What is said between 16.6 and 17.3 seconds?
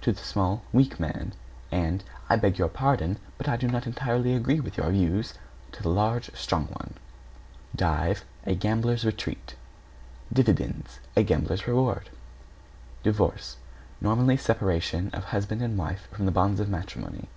matrimony.